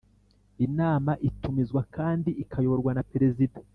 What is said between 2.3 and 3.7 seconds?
ikayoborwa na perezida